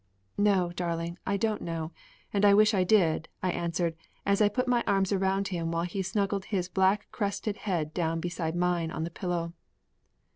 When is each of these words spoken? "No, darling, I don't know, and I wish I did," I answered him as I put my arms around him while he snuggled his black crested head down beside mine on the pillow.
"No, 0.39 0.71
darling, 0.71 1.19
I 1.27 1.37
don't 1.37 1.61
know, 1.61 1.91
and 2.33 2.43
I 2.43 2.55
wish 2.55 2.73
I 2.73 2.83
did," 2.83 3.29
I 3.43 3.51
answered 3.51 3.93
him 3.93 3.99
as 4.25 4.41
I 4.41 4.49
put 4.49 4.67
my 4.67 4.83
arms 4.87 5.11
around 5.13 5.49
him 5.49 5.71
while 5.71 5.83
he 5.83 6.01
snuggled 6.01 6.45
his 6.45 6.67
black 6.69 7.05
crested 7.11 7.55
head 7.57 7.93
down 7.93 8.19
beside 8.19 8.55
mine 8.55 8.89
on 8.89 9.03
the 9.03 9.11
pillow. 9.11 9.53